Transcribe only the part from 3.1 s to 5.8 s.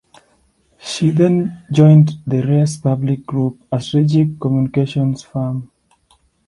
Group, a strategic communications firm.